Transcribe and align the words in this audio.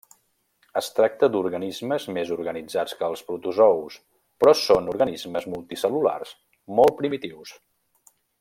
Es 0.79 0.87
tracta 0.99 1.27
d'organismes 1.33 2.07
més 2.15 2.31
organitzats 2.37 2.97
que 3.01 3.09
els 3.13 3.23
protozous, 3.29 3.99
però 4.45 4.57
són 4.65 4.89
organismes 4.97 5.49
multicel·lulars 5.57 6.35
molt 6.81 7.01
primitius. 7.03 7.55